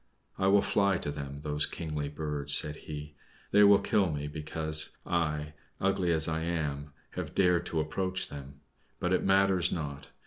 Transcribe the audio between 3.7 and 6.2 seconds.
kill me, because I, ugly